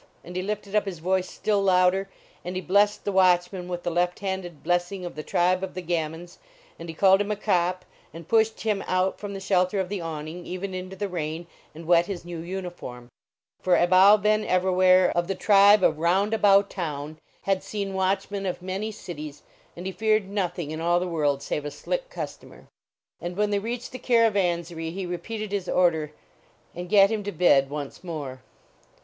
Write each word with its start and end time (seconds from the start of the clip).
And 0.23 0.35
he 0.35 0.41
lifted 0.41 0.73
up 0.73 0.87
his 0.87 0.97
voice 0.97 1.29
still 1.29 1.61
louder, 1.61 2.09
and 2.43 2.55
he 2.55 2.61
blessed 2.63 3.05
the 3.05 3.11
watchman 3.11 3.67
with 3.67 3.83
the 3.83 3.91
left 3.91 4.17
handed 4.17 4.63
blessing 4.63 5.05
of 5.05 5.13
the 5.13 5.21
tribe 5.21 5.63
of 5.63 5.75
the 5.75 5.83
Gamins, 5.83 6.39
and 6.79 6.89
he 6.89 6.95
called 6.95 7.21
him 7.21 7.29
a 7.29 7.35
Cop, 7.35 7.85
and 8.11 8.27
pushed 8.27 8.61
him 8.61 8.83
out 8.87 9.19
from 9.19 9.35
the 9.35 9.39
shelter 9.39 9.79
of 9.79 9.89
the 9.89 10.01
awning, 10.01 10.43
even 10.43 10.73
into 10.73 10.95
the 10.95 11.07
rain, 11.07 11.45
and 11.75 11.85
wet 11.85 12.07
his 12.07 12.25
new 12.25 12.39
uniform. 12.39 13.09
For 13.61 13.75
Abou 13.75 14.19
Ben 14.23 14.43
Kvrawhair, 14.43 15.11
of 15.11 15.27
the 15.27 15.35
tribe 15.35 15.83
of 15.83 15.99
Roun 15.99 16.31
da 16.31 16.37
Boutoun, 16.39 17.19
had 17.43 17.61
seen 17.61 17.93
watchmen 17.93 18.47
of 18.47 18.59
many 18.63 18.89
cities, 18.91 19.43
and 19.77 19.85
he 19.85 19.91
feared 19.91 20.27
nothing 20.27 20.71
in 20.71 20.81
all 20.81 20.99
the 20.99 21.07
world 21.07 21.43
save 21.43 21.63
a 21.63 21.69
slick 21.69 22.09
customer. 22.09 22.65
And 23.21 23.37
when 23.37 23.51
they 23.51 23.59
reached 23.59 23.91
the 23.91 23.99
caravanserai 23.99 24.89
he 24.89 25.05
repeated 25.05 25.51
his 25.51 25.69
order 25.69 26.11
and 26.73 26.89
gat 26.89 27.11
him 27.11 27.21
to 27.23 27.31
bed 27.31 27.69
once 27.69 28.03
more. 28.03 28.41